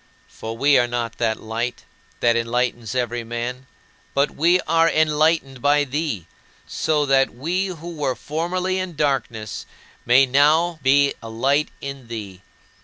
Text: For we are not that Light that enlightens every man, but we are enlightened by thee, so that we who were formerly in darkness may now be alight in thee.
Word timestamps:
For 0.27 0.57
we 0.57 0.79
are 0.79 0.87
not 0.87 1.19
that 1.19 1.39
Light 1.39 1.85
that 2.21 2.35
enlightens 2.35 2.95
every 2.95 3.23
man, 3.23 3.67
but 4.15 4.31
we 4.31 4.59
are 4.61 4.89
enlightened 4.89 5.61
by 5.61 5.83
thee, 5.83 6.25
so 6.65 7.05
that 7.05 7.35
we 7.35 7.67
who 7.67 7.93
were 7.97 8.15
formerly 8.15 8.79
in 8.79 8.95
darkness 8.95 9.67
may 10.03 10.25
now 10.25 10.79
be 10.81 11.13
alight 11.21 11.69
in 11.81 12.07
thee. 12.07 12.41